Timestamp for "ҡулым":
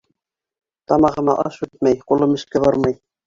2.09-2.35